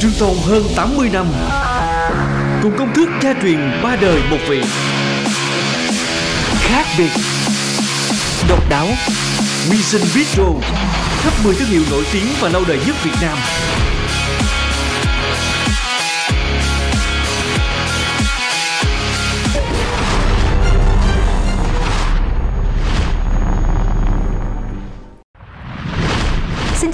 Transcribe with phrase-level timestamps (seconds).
[0.00, 1.26] Trường tồn hơn 80 năm,
[2.62, 4.62] Cùng công thức gia truyền ba đời một vị.
[6.60, 7.10] Khác biệt,
[8.48, 8.86] Độc đáo
[9.70, 10.44] Mission Bistro
[11.22, 13.38] Khắp 10 thương hiệu nổi tiếng và lâu đời nhất Việt Nam.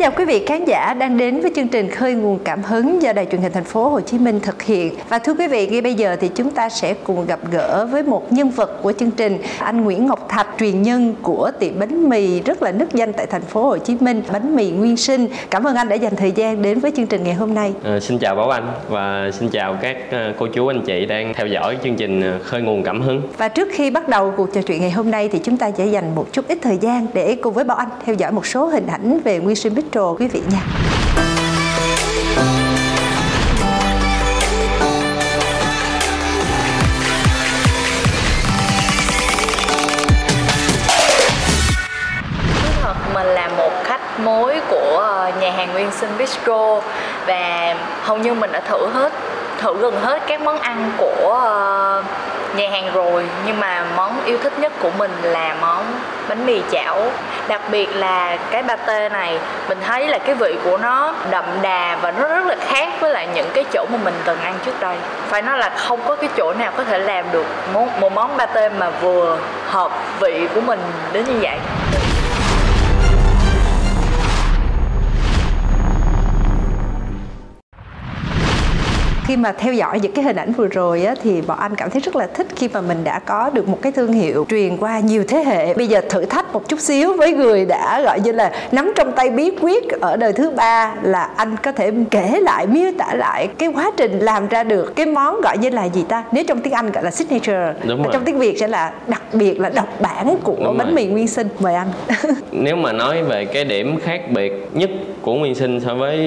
[0.02, 3.12] Chào quý vị khán giả đang đến với chương trình Khơi nguồn cảm hứng do
[3.12, 4.94] Đài truyền hình thành phố Hồ Chí Minh thực hiện.
[5.08, 8.02] Và thưa quý vị, ngay bây giờ thì chúng ta sẽ cùng gặp gỡ với
[8.02, 12.08] một nhân vật của chương trình, anh Nguyễn Ngọc Thạch, truyền nhân của tiệm bánh
[12.08, 15.26] mì rất là nức danh tại thành phố Hồ Chí Minh, bánh mì Nguyên Sinh.
[15.50, 17.72] Cảm ơn anh đã dành thời gian đến với chương trình ngày hôm nay.
[17.84, 21.34] À, xin chào Bảo Anh và xin chào các ờ, cô chú anh chị đang
[21.34, 23.22] theo dõi chương trình ờ, Khơi nguồn cảm hứng.
[23.38, 25.86] Và trước khi bắt đầu cuộc trò chuyện ngày hôm nay thì chúng ta sẽ
[25.86, 28.66] dành một chút ít thời gian để cùng với Bảo Anh theo dõi một số
[28.66, 30.60] hình ảnh về Nguyên Sinh trồ quý vị nha.
[42.54, 46.80] Thú thật mình là một khách mối của ờ, nhà hàng Nguyên Sinh Bistro
[47.26, 49.12] và hầu như mình đã thử hết
[49.58, 51.40] thử gần hết các món ăn của
[52.00, 52.04] uh,
[52.56, 55.84] nhà hàng rồi nhưng mà món yêu thích nhất của mình là món
[56.28, 57.10] bánh mì chảo.
[57.48, 61.98] Đặc biệt là cái pate này mình thấy là cái vị của nó đậm đà
[62.02, 64.80] và nó rất là khác với lại những cái chỗ mà mình từng ăn trước
[64.80, 64.96] đây.
[65.28, 68.38] Phải nói là không có cái chỗ nào có thể làm được một, một món
[68.38, 70.80] pate mà vừa hợp vị của mình
[71.12, 71.58] đến như vậy.
[79.32, 81.90] Khi mà theo dõi những cái hình ảnh vừa rồi á, thì bọn anh cảm
[81.90, 84.76] thấy rất là thích khi mà mình đã có được một cái thương hiệu truyền
[84.76, 88.20] qua nhiều thế hệ bây giờ thử thách một chút xíu với người đã gọi
[88.20, 91.92] như là nắm trong tay bí quyết ở đời thứ ba là anh có thể
[92.10, 95.70] kể lại miêu tả lại cái quá trình làm ra được cái món gọi như
[95.70, 98.12] là gì ta nếu trong tiếng anh gọi là signature Đúng rồi.
[98.12, 100.94] trong tiếng việt sẽ là đặc biệt là độc bản của Đúng bánh rồi.
[100.96, 101.88] mì nguyên sinh mời anh
[102.52, 104.90] Nếu mà nói về cái điểm khác biệt nhất
[105.22, 106.18] của Nguyên Sinh so với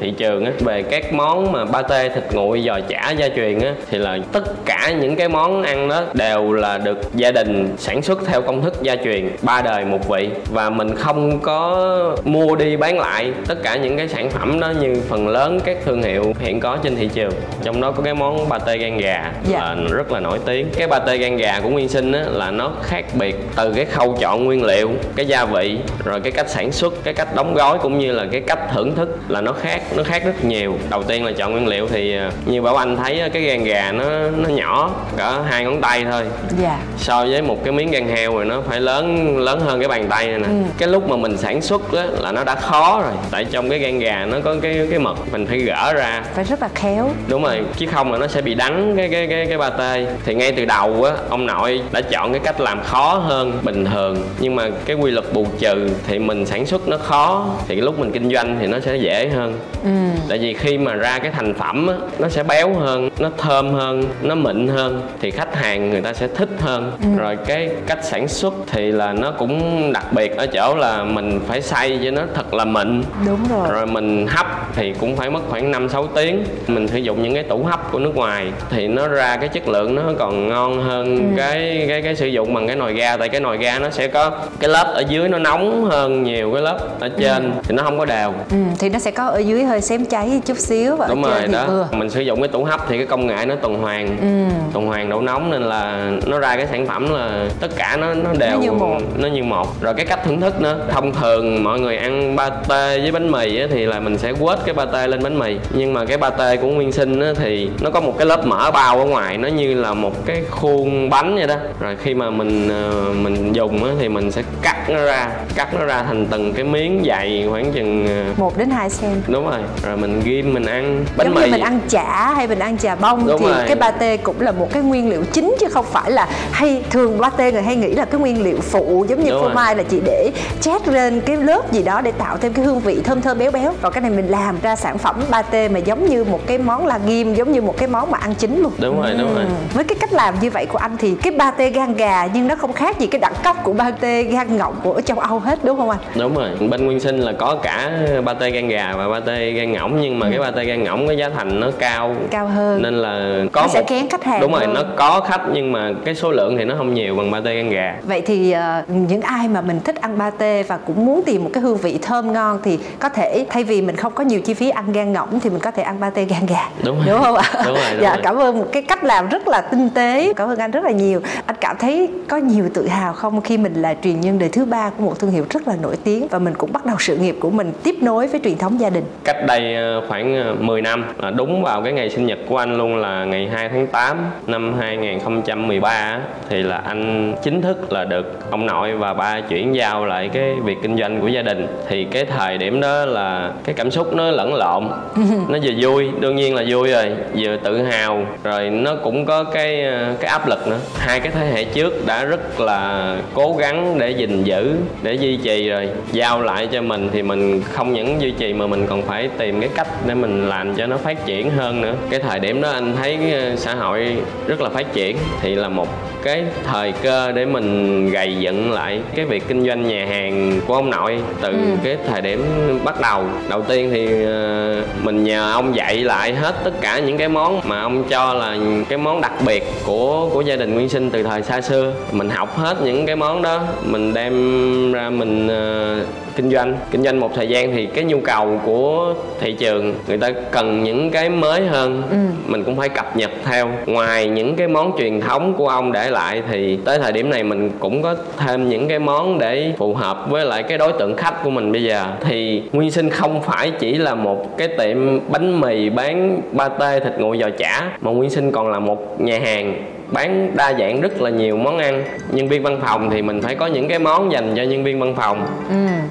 [0.00, 3.74] thị trường á, về các món mà pate thịt nguội giò chả gia truyền á,
[3.90, 8.02] thì là tất cả những cái món ăn đó đều là được gia đình sản
[8.02, 10.28] xuất theo công thức gia truyền ba đời một vị.
[10.52, 14.72] Và mình không có mua đi bán lại tất cả những cái sản phẩm đó
[14.80, 17.32] như phần lớn các thương hiệu hiện có trên thị trường.
[17.62, 19.58] Trong đó có cái món pate gan gà Dạ.
[19.58, 20.68] là rất là nổi tiếng.
[20.76, 24.16] Cái pate gan gà của Nguyên Sinh á, là nó khác biệt từ cái khâu
[24.20, 27.78] chọn nguyên liệu cái gia vị rồi cái cách sản xuất cái cách đóng gói
[27.78, 30.74] cũng như là cái cách thưởng thức là nó khác nó khác rất nhiều.
[30.90, 33.92] Đầu tiên là chọn nguyên liệu thì à, như bảo anh thấy cái gan gà
[33.92, 34.04] nó
[34.36, 36.22] nó nhỏ cỡ hai ngón tay thôi.
[36.62, 36.78] Dạ.
[36.98, 40.06] So với một cái miếng gan heo rồi nó phải lớn lớn hơn cái bàn
[40.10, 40.46] tay này nè.
[40.46, 40.54] Ừ.
[40.78, 43.12] cái lúc mà mình sản xuất á, là nó đã khó rồi.
[43.30, 46.22] Tại trong cái gan gà nó có cái cái mật mình phải gỡ ra.
[46.34, 47.10] Phải rất là khéo.
[47.28, 50.34] Đúng rồi chứ không là nó sẽ bị đắng cái cái cái cái pate thì
[50.34, 54.16] ngay từ đầu á ông nội đã chọn cái cách làm khó hơn bình thường.
[54.40, 57.46] Nhưng mà cái quy luật bù trừ thì mình sản xuất nó khó.
[57.68, 59.58] Thì cái lúc mình kinh doanh thì nó sẽ dễ hơn.
[59.84, 59.90] Ừ.
[60.28, 63.74] tại vì khi mà ra cái thành phẩm á nó sẽ béo hơn nó thơm
[63.74, 67.98] hơn nó mịn hơn thì khách hàng người ta sẽ thích hơn rồi cái cách
[68.04, 72.10] sản xuất thì là nó cũng đặc biệt ở chỗ là mình phải xay cho
[72.10, 75.88] nó thật là mịn đúng rồi rồi mình hấp thì cũng phải mất khoảng 5
[75.88, 76.44] 6 tiếng.
[76.66, 79.68] Mình sử dụng những cái tủ hấp của nước ngoài thì nó ra cái chất
[79.68, 83.28] lượng nó còn ngon hơn cái cái cái sử dụng bằng cái nồi ga tại
[83.28, 84.30] cái nồi ga nó sẽ có
[84.60, 87.98] cái lớp ở dưới nó nóng hơn nhiều cái lớp ở trên thì nó không
[87.98, 88.32] có đều.
[88.50, 88.56] ừ.
[88.78, 91.40] thì nó sẽ có ở dưới hơi xém cháy chút xíu và Đúng ở rồi
[91.40, 91.64] trên thì đó.
[91.68, 94.18] vừa Mình sử dụng cái tủ hấp thì cái công nghệ nó tuần hoàn.
[94.18, 94.54] ừ.
[94.72, 98.14] tuần hoàn độ nóng nên là nó ra cái sản phẩm là tất cả nó
[98.14, 98.98] nó đều như một.
[99.18, 102.98] nó như một rồi cái cách thưởng thức nữa thông thường mọi người ăn pate
[103.00, 105.92] với bánh mì á, thì là mình sẽ quết cái pate lên bánh mì nhưng
[105.92, 108.98] mà cái pate của nguyên sinh á, thì nó có một cái lớp mỡ bao
[108.98, 112.68] ở ngoài nó như là một cái khuôn bánh vậy đó rồi khi mà mình
[112.68, 116.52] ờ, mình dùng á, thì mình sẽ cắt nó ra cắt nó ra thành từng
[116.52, 120.54] cái miếng dày khoảng chừng ờ, một đến hai cm đúng rồi rồi mình ghim
[120.54, 123.26] mình ăn bánh giống mì như mình ăn chả chả hay mình ăn chà bông
[123.26, 123.64] Đúng thì rồi.
[123.66, 127.18] cái pate cũng là một cái nguyên liệu chính chứ không phải là hay thường
[127.22, 129.54] pate người hay nghĩ là cái nguyên liệu phụ giống như Đúng phô rồi.
[129.54, 130.30] mai là chỉ để
[130.60, 133.50] chét lên cái lớp gì đó để tạo thêm cái hương vị thơm thơm béo
[133.50, 136.58] béo còn cái này mình làm ra sản phẩm pate mà giống như một cái
[136.58, 139.34] món là ghim giống như một cái món mà ăn chính luôn Đúng rồi, đúng
[139.34, 139.44] rồi.
[139.74, 142.54] với cái cách làm như vậy của anh thì cái pate gan gà nhưng nó
[142.56, 145.76] không khác gì cái đẳng cấp của pate gan ngỗng của châu Âu hết đúng
[145.76, 147.90] không anh đúng rồi bên nguyên sinh là có cả
[148.26, 151.28] pate gan gà và pate gan ngỗng nhưng mà cái pate gan ngỗng cái giá
[151.36, 151.89] thành nó cao
[152.30, 154.74] cao hơn nên là có Nó sẽ kén khách hàng đúng rồi hơn.
[154.74, 157.70] nó có khách nhưng mà cái số lượng thì nó không nhiều bằng pate gan
[157.70, 161.44] gà Vậy thì ờ, những ai mà mình thích ăn pate và cũng muốn tìm
[161.44, 164.40] một cái hương vị thơm ngon thì có thể thay vì mình không có nhiều
[164.40, 166.68] chi phí ăn gan ngỗng thì mình có thể ăn pate gan gà.
[166.84, 167.18] Đúng rồi.
[167.22, 167.44] không ạ?
[167.54, 168.20] Đúng rồi, đúng dạ rồi.
[168.22, 170.32] cảm ơn một cái cách làm rất là tinh tế.
[170.36, 171.20] Cảm ơn anh rất là nhiều.
[171.46, 174.64] Anh cảm thấy có nhiều tự hào không khi mình là truyền nhân đời thứ
[174.64, 177.16] ba của một thương hiệu rất là nổi tiếng và mình cũng bắt đầu sự
[177.16, 179.04] nghiệp của mình tiếp nối với truyền thống gia đình.
[179.24, 182.56] cách đây ờ, khoảng ờ, 10 năm là đúng vào cái ngày sinh nhật của
[182.56, 184.16] anh luôn là ngày 2 tháng 8
[184.46, 189.74] năm 2013 á, thì là anh chính thức là được ông nội và ba chuyển
[189.74, 191.66] giao lại cái việc kinh doanh của gia đình.
[191.88, 194.84] Thì cái thời điểm đó là cái cảm xúc nó lẫn lộn
[195.48, 198.26] nó vừa vui đương nhiên là vui rồi vừa tự hào.
[198.44, 200.78] Rồi nó cũng có cái ờ, cái áp lực nữa.
[200.98, 205.36] Hai cái thế hệ trước đã rất là cố gắng để gìn giữ để duy
[205.36, 205.88] trì rồi.
[206.12, 209.60] Giao lại cho mình thì mình không những duy trì mà mình còn phải tìm
[209.60, 211.94] cái cách để mình làm cho nó phát triển hơn nữa.
[212.10, 215.16] Cái thời điểm đó anh thấy ờ, xã hội rất là phát triển.
[215.40, 215.88] Thì là một
[216.22, 220.74] cái thời cơ để mình gầy dựng lại cái việc kinh doanh nhà hàng của
[220.74, 222.44] ông nội từ cái thời điểm
[222.84, 223.24] bắt đầu.
[223.48, 227.60] Đầu tiên thì ờ, mình nhờ ông dạy lại hết tất cả những cái món
[227.64, 228.56] mà ông cho là
[228.88, 231.92] cái món đặc biệt của của gia đình Nguyên Sinh từ thời xa xưa.
[232.12, 235.96] Mình học hết những cái món đó mình đem ra mình ờ,
[236.40, 236.76] kinh doanh.
[236.90, 240.82] Kinh doanh một thời gian thì cái nhu cầu của thị trường người ta cần
[240.82, 242.02] những cái mới hơn.
[242.46, 243.68] Mình cũng phải cập nhật theo.
[243.86, 247.44] Ngoài những cái món truyền thống của ông để lại thì tới thời điểm này
[247.44, 251.16] mình cũng có thêm những cái món để phù hợp với lại cái đối tượng
[251.16, 252.06] khách của mình bây giờ.
[252.20, 257.12] Thì nguyên sinh không phải chỉ là một cái tiệm bánh mì bán pate thịt
[257.18, 259.74] nguội giò chả mà nguyên sinh còn là một nhà hàng
[260.12, 262.04] bán đa dạng rất là nhiều món ăn.
[262.32, 265.00] Nhân viên văn phòng thì mình phải có những cái món dành cho nhân viên
[265.00, 265.46] văn phòng.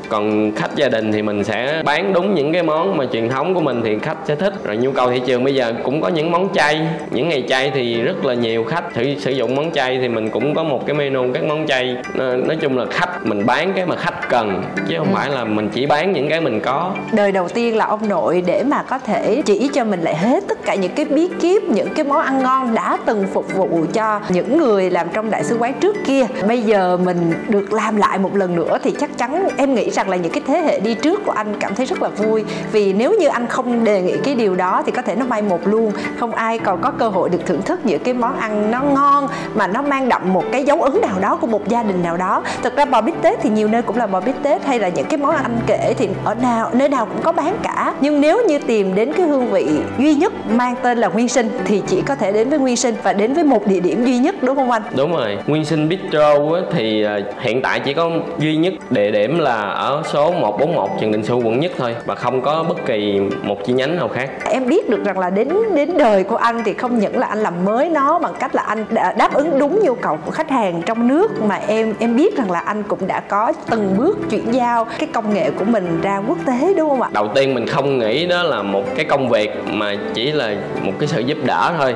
[0.09, 3.53] Còn khách gia đình thì mình sẽ bán đúng những cái món mà truyền thống
[3.55, 4.53] của mình thì khách sẽ thích.
[4.63, 6.87] Rồi nhu cầu thị trường bây giờ cũng có những món chay.
[7.11, 10.29] Những ngày chay thì rất là nhiều khách thử sử dụng món chay thì mình
[10.29, 11.97] cũng có một cái menu các món chay.
[12.13, 15.43] Nó- nói chung là khách mình bán cái mà khách cần chứ không phải là
[15.45, 16.91] mình chỉ bán những cái mình có.
[17.11, 20.43] Đời đầu tiên là ông nội để mà có thể chỉ cho mình lại hết
[20.47, 23.85] tất cả những cái bí kíp những cái món ăn ngon đã từng phục vụ
[23.93, 26.25] cho những người làm trong đại sứ quán trước kia.
[26.47, 30.09] Bây giờ mình được làm lại một lần nữa thì chắc chắn em nghĩ rằng
[30.09, 32.43] là những cái thế hệ đi trước của anh cảm thấy rất là vui.
[32.71, 35.41] Vì nếu như anh không đề nghị cái điều đó thì có thể nó mai
[35.41, 35.91] một luôn.
[36.19, 39.27] Không ai còn có cơ hội được thưởng thức những cái món ăn nó ngon
[39.55, 42.17] mà nó mang đậm một cái dấu ấn nào đó của một gia đình nào
[42.17, 42.43] đó.
[42.63, 44.89] Thực ra bò bít tết thì nhiều nơi cũng là bò bít tết hay là
[44.89, 47.93] những cái món ăn anh kể thì ở nào, nơi nào cũng có bán cả.
[48.01, 51.49] Nhưng nếu như tìm đến cái hương vị duy nhất mang tên là nguyên sinh
[51.65, 54.17] thì chỉ có thể đến với nguyên sinh và đến với một địa điểm duy
[54.17, 57.93] nhất đúng không anh Đúng rồi, Nguyên Sinh Bistro á, thì ờ, hiện tại chỉ
[57.93, 58.09] có
[58.39, 62.15] duy nhất địa điểm là ở số 141 Trần Đình Xu quận nhất thôi và
[62.15, 64.29] không có bất kỳ một chi nhánh nào khác.
[64.51, 67.39] em biết được rằng là đến đến đời của anh thì không những là anh
[67.39, 70.49] làm mới nó bằng cách là anh đã đáp ứng đúng nhu cầu của khách
[70.49, 74.17] hàng trong nước mà em em biết rằng là anh cũng đã có từng bước
[74.29, 77.53] chuyển giao cái công nghệ của mình ra quốc tế đúng không ạ Đầu tiên
[77.53, 81.19] mình không nghĩ đó là một cái công việc mà chỉ là một cái sự
[81.21, 81.95] giúp đỡ thôi.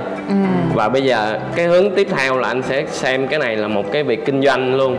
[0.73, 3.91] Và bây giờ cái hướng tiếp theo là anh sẽ xem cái này là một
[3.91, 4.97] cái việc kinh doanh luôn.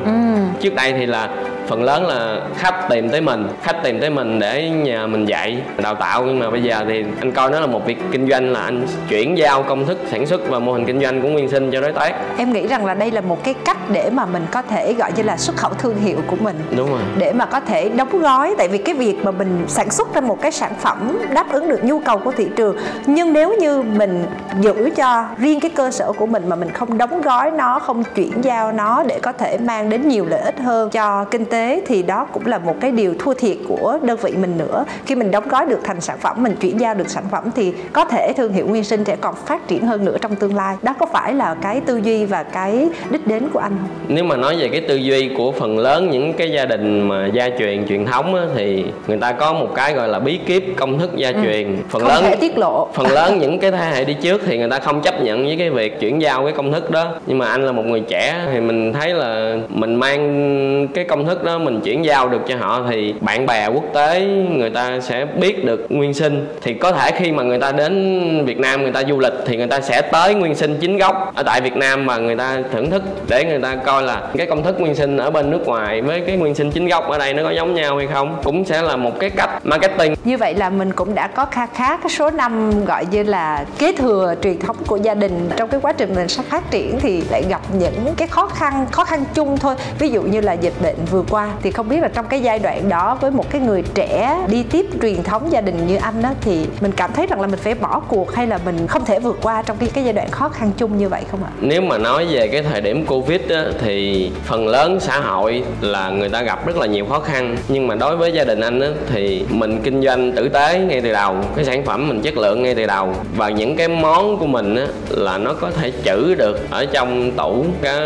[0.60, 1.28] Trước đây thì là
[1.66, 5.62] phần lớn là khách tìm tới mình khách tìm tới mình để nhờ mình dạy
[5.82, 6.24] đào tạo.
[6.24, 8.86] Nhưng mà bây giờ thì anh coi nó là một việc kinh doanh là anh
[9.08, 11.80] chuyển giao công thức sản xuất và mô hình kinh doanh của nguyên sinh cho
[11.80, 12.14] đối tác.
[12.38, 15.12] Em nghĩ rằng là đây là một cái cách để mà mình có thể gọi
[15.16, 16.56] như là xuất khẩu thương hiệu của mình.
[16.76, 17.00] Đúng rồi.
[17.18, 18.54] Để mà có thể đóng gói.
[18.58, 21.68] Tại vì cái việc mà mình sản xuất ra một cái sản phẩm đáp ứng
[21.68, 24.26] được nhu cầu của thị trường nhưng nếu như mình
[24.60, 28.04] giữ cho riêng cái cơ sở của mình mà mình không đóng gói nó không
[28.14, 31.53] chuyển giao nó để có thể mang đến nhiều lợi ích hơn cho kinh tế
[31.86, 34.84] thì đó cũng là một cái điều thua thiệt của đơn vị mình nữa.
[35.06, 37.72] Khi mình đóng gói được thành sản phẩm mình chuyển giao được sản phẩm thì
[37.92, 40.76] có thể thương hiệu nguyên sinh sẽ còn phát triển hơn nữa trong tương lai.
[40.82, 43.88] Đó có phải là cái tư duy và cái đích đến của anh không?
[44.08, 47.26] Nếu mà nói về cái tư duy của phần lớn những cái gia đình mà
[47.32, 50.64] gia truyền truyền thống á, thì người ta có một cái gọi là bí kíp
[50.76, 51.76] công thức gia truyền.
[51.88, 52.88] Phần không lớn thể tiết lộ.
[52.94, 55.56] phần lớn những cái thế hệ đi trước thì người ta không chấp nhận với
[55.58, 57.14] cái việc chuyển giao cái công thức đó.
[57.26, 61.26] Nhưng mà anh là một người trẻ thì mình thấy là mình mang cái công
[61.26, 64.20] thức thức đó mình chuyển giao được cho họ thì bạn bè quốc tế
[64.50, 66.46] người ta sẽ biết được nguyên sinh.
[66.62, 69.56] Thì có thể khi mà người ta đến Việt Nam người ta du lịch thì
[69.56, 71.32] người ta sẽ tới nguyên sinh chính gốc.
[71.34, 74.46] Ở tại Việt Nam mà người ta thưởng thức để người ta coi là cái
[74.46, 77.18] công thức nguyên sinh ở bên nước ngoài với cái nguyên sinh chính gốc ở
[77.18, 80.14] đây nó có giống nhau hay không cũng sẽ là một cái cách marketing.
[80.24, 83.64] Như vậy là mình cũng đã có kha khá cái số năm gọi như là
[83.78, 85.50] kế thừa truyền thống của gia đình.
[85.56, 88.86] Trong cái quá trình mình sắp phát triển thì lại gặp những cái khó khăn
[88.90, 89.74] khó khăn chung thôi.
[89.98, 92.58] Ví dụ như là dịch bệnh vừa qua thì không biết là trong cái giai
[92.58, 96.22] đoạn đó với một cái người trẻ đi tiếp truyền thống gia đình như anh
[96.22, 99.04] đó thì mình cảm thấy rằng là mình phải bỏ cuộc hay là mình không
[99.04, 101.50] thể vượt qua trong cái cái giai đoạn khó khăn chung như vậy không ạ?
[101.60, 106.10] Nếu mà nói về cái thời điểm Covid á, thì phần lớn xã hội là
[106.10, 107.56] người ta gặp rất là nhiều khó khăn.
[107.68, 111.00] Nhưng mà đối với gia đình anh á, thì mình kinh doanh tử tế ngay
[111.00, 113.14] từ đầu cái sản phẩm mình chất lượng ngay từ đầu.
[113.36, 117.30] Và những cái món của mình á, là nó có thể trữ được ở trong
[117.30, 118.00] tủ cả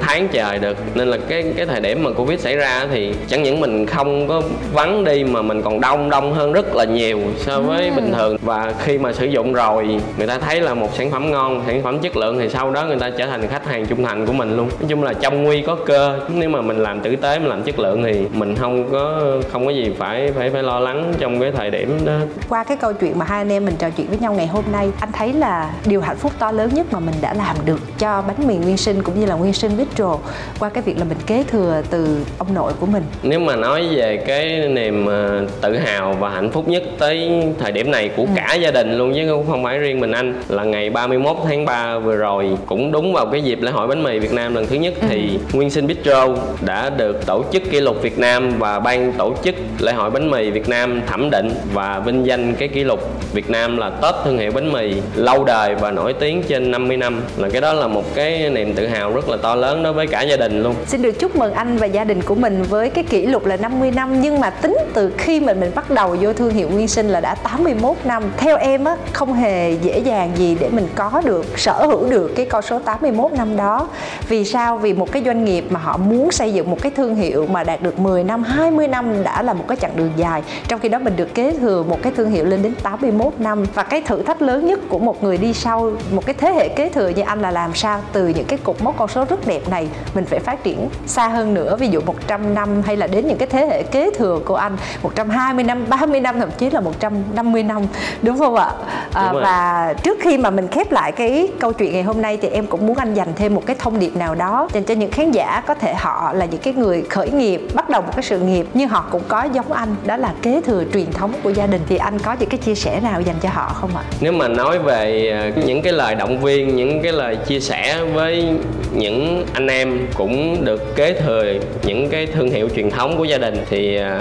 [0.00, 0.76] tháng trời được.
[0.94, 4.28] Nên là cái cái thời điểm mà Covid xảy ra thì chẳng những mình không
[4.28, 4.42] có
[4.72, 7.92] vắng đi mà mình còn đông đông hơn rất là nhiều so với ừ.
[7.96, 8.36] bình thường.
[8.42, 11.82] Và khi mà sử dụng rồi người ta thấy là một sản phẩm ngon sản
[11.82, 14.32] phẩm chất lượng thì sau đó người ta trở thành khách hàng trung thành của
[14.32, 14.68] mình luôn.
[14.68, 17.62] Nói chung là trong nguy có cơ nếu mà mình làm tử tế mình làm
[17.62, 19.20] chất lượng thì mình không có
[19.52, 22.12] không có gì phải phải phải lo lắng trong cái thời điểm đó.
[22.48, 24.64] Qua cái câu chuyện mà hai anh em mình trò chuyện với nhau ngày hôm
[24.72, 27.98] nay anh thấy là điều hạnh phúc to lớn nhất mà mình đã làm được
[27.98, 30.18] cho bánh mì nguyên sinh cũng như là nguyên sinh bistro
[30.58, 33.86] qua cái việc là mình kế thừa từ ông nội của mình nếu mà nói
[33.96, 38.22] về cái niềm ờ, tự hào và hạnh phúc nhất tới thời điểm này của
[38.22, 38.28] ừ.
[38.36, 41.98] cả gia đình luôn chứ không phải riêng mình anh là ngày 31 tháng 3
[41.98, 44.76] vừa rồi cũng đúng vào cái dịp lễ hội bánh mì Việt Nam lần thứ
[44.76, 45.06] nhất ừ.
[45.10, 46.28] thì Nguyên Sinh Bistro
[46.66, 50.30] đã được tổ chức kỷ lục Việt Nam và ban tổ chức lễ hội bánh
[50.30, 53.00] mì Việt Nam thẩm định và vinh danh cái kỷ lục
[53.32, 56.96] Việt Nam là top thương hiệu bánh mì lâu đời và nổi tiếng trên 50
[56.96, 59.92] năm là cái đó là một cái niềm tự hào rất là to lớn đối
[59.92, 60.74] với cả gia đình luôn.
[60.86, 63.46] Xin được chúc mừng anh và gia đình của mình mình với cái kỷ lục
[63.46, 66.68] là 50 năm, nhưng mà tính từ khi mình mình bắt đầu vô thương hiệu
[66.68, 68.22] Nguyên Sinh là đã 81 năm.
[68.36, 72.32] Theo em á, không hề dễ dàng gì để mình có được, sở hữu được
[72.36, 73.88] cái con số 81 năm đó.
[74.28, 74.78] Vì sao?
[74.78, 77.64] Vì một cái doanh nghiệp mà họ muốn xây dựng một cái thương hiệu mà
[77.64, 80.42] đạt được 10 năm, 20 năm đã là một cái chặng đường dài.
[80.68, 83.64] Trong khi đó mình được kế thừa một cái thương hiệu lên đến 81 năm.
[83.74, 86.68] Và cái thử thách lớn nhất của một người đi sau một cái thế hệ
[86.68, 88.00] kế thừa như anh là làm sao?
[88.12, 91.28] Từ những cái cục mốc con số rất đẹp này mình phải phát triển xa
[91.28, 91.76] hơn nữa.
[91.76, 94.76] Ví dụ 100 năm hay là đến những cái thế hệ kế thừa của anh
[95.02, 97.82] 120 năm 30 năm thậm chí là 150 năm
[98.22, 98.70] đúng không ạ?
[99.12, 102.48] À, và trước khi mà mình khép lại cái câu chuyện ngày hôm nay thì
[102.48, 104.68] em cũng muốn anh dành thêm một cái thông điệp nào đó.
[104.72, 107.90] Dành cho những khán giả có thể họ là những cái người khởi nghiệp, bắt
[107.90, 110.84] đầu một cái sự nghiệp, nhưng họ cũng có giống anh, đó là kế thừa
[110.92, 111.80] truyền thống của gia đình.
[111.88, 114.02] Thì anh có những cái chia sẻ nào dành cho họ không ạ?
[114.20, 118.04] Nếu mà nói về ờ, những cái lời động viên, những cái lời chia sẻ
[118.14, 118.48] với
[118.94, 121.44] những anh em cũng được kế thừa
[121.82, 124.20] những cái thương hiệu truyền thống của gia đình thì ờ,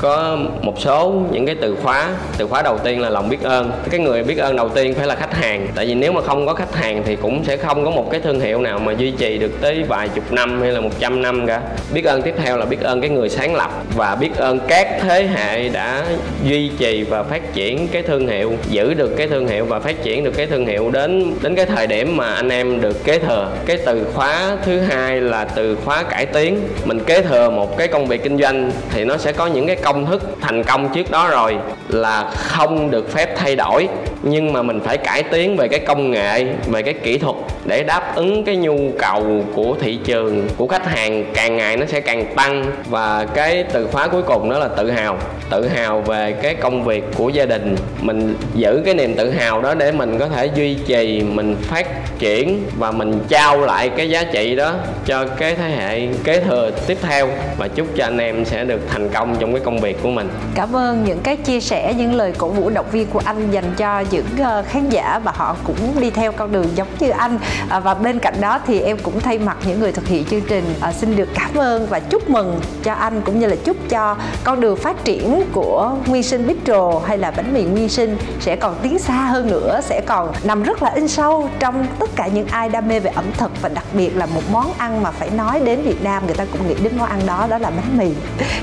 [0.00, 3.70] có một số những cái từ khóa từ khóa đầu tiên là lòng biết ơn.
[3.90, 6.46] Cái người biết ơn đầu tiên phải là khách hàng, tại vì nếu mà không
[6.46, 9.10] có khách hàng thì cũng sẽ không có một cái thương hiệu nào mà duy
[9.10, 11.62] trì được tới vài chục năm hay là một trăm năm cả.
[11.94, 14.88] Biết ơn tiếp theo là biết ơn cái người sáng lập và biết ơn các
[15.02, 16.04] thế hệ đã
[16.44, 20.02] duy trì và phát triển cái thương hiệu, giữ được cái thương hiệu và phát
[20.02, 23.18] triển được cái thương hiệu đến đến cái thời điểm mà anh em được kế
[23.18, 23.50] thừa.
[23.66, 26.60] Cái từ khóa thứ hai là từ khóa cải tiến.
[26.84, 29.76] Mình kế thừa một cái công việc kinh doanh thì nó sẽ có những cái
[29.76, 31.56] công công thức thành công trước đó rồi
[31.88, 33.88] là không được phép thay đổi.
[34.22, 37.82] Nhưng mà mình phải cải tiến về cái công nghệ, về cái kỹ thuật để
[37.82, 41.24] đáp ứng cái nhu cầu của thị trường, của khách hàng.
[41.34, 42.64] Càng ngày nó sẽ càng tăng.
[42.88, 45.18] Và cái từ khóa cuối cùng đó là tự hào.
[45.50, 47.76] Tự hào về cái công việc của gia đình.
[48.00, 51.86] Mình giữ cái niềm tự hào đó để mình có thể duy trì, mình phát
[52.18, 54.74] triển và mình trao lại cái giá trị đó
[55.06, 57.28] cho cái thế hệ kế thừa tiếp theo.
[57.58, 60.28] Và chúc cho anh em sẽ được thành công trong cái công việc của mình.
[60.54, 63.74] Cảm ơn những cái chia sẻ, những lời cổ vũ động viên của anh dành
[63.76, 67.38] cho những ờ, khán giả và họ cũng đi theo con đường giống như anh.
[67.68, 70.40] À, và bên cạnh đó thì em cũng thay mặt những người thực hiện chương
[70.48, 73.76] trình à, xin được cảm ơn và chúc mừng cho anh cũng như là chúc
[73.88, 78.16] cho con đường phát triển của Nguyên Sinh Bistro hay là bánh mì Nguyên Sinh
[78.40, 82.10] sẽ còn tiến xa hơn nữa, sẽ còn nằm rất là in sâu trong tất
[82.16, 85.02] cả những ai đam mê về ẩm thực và đặc biệt là một món ăn
[85.02, 87.58] mà phải nói đến Việt Nam, người ta cũng nghĩ đến món ăn đó đó
[87.58, 88.10] là bánh mì.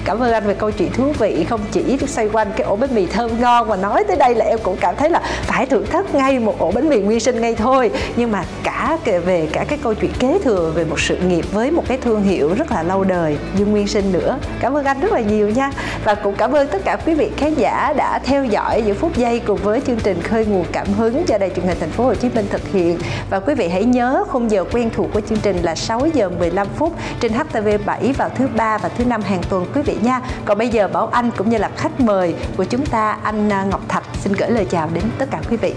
[0.05, 2.95] Cảm ơn anh về câu chuyện thú vị, không chỉ xoay quanh cái ổ bánh
[2.95, 5.85] mì thơm ngon mà nói tới đây là em cũng cảm thấy là phải thưởng
[5.85, 7.91] thức ngay một ổ bánh mì nguyên sinh ngay thôi.
[8.15, 11.71] Nhưng mà cả về cả cái câu chuyện kế thừa về một sự nghiệp với
[11.71, 14.37] một cái thương hiệu rất là lâu đời như Nguyên Sinh nữa.
[14.59, 15.71] Cảm ơn anh rất là nhiều nha.
[16.03, 19.17] Và cũng cảm ơn tất cả quý vị khán giả đã theo dõi những phút
[19.17, 22.03] giây cùng với chương trình khơi nguồn cảm hứng do đài truyền hình thành phố
[22.03, 22.99] Hồ Chí Minh thực hiện.
[23.29, 26.29] Và quý vị hãy nhớ khung giờ quen thuộc của chương trình là 6 giờ
[26.29, 30.21] 15 phút trên HTV7 vào thứ ba và thứ năm hàng tuần quý vị nha.
[30.45, 33.63] Còn bây giờ Bảo Anh cũng như là khách mời của chúng ta anh à,
[33.63, 34.04] Ngọc Thạch.
[34.22, 35.74] Xin gửi lời chào đến tất cả quý vị.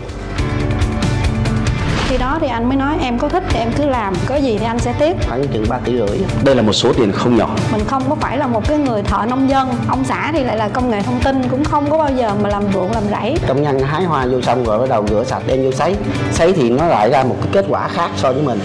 [2.09, 4.59] Khi đó thì anh mới nói em có thích thì em cứ làm có gì
[4.59, 5.17] thì anh sẽ tiếp.
[5.29, 6.19] Khoảng chừng 3 tỷ rưỡi.
[6.45, 7.57] Đây là một số tiền không nhỏ.
[7.73, 9.69] Mình không có phải là một cái người thợ nông dân.
[9.89, 12.49] Ông xã thì lại là công nghệ thông tin cũng không có bao giờ mà
[12.49, 13.37] làm ruộng làm rẫy.
[13.49, 15.97] Công nhân hái hoa vô xong rồi bắt đầu rửa sạch đem vô sấy.
[16.33, 18.61] Sấy thì nó lại ra một cái kết quả khác so với mình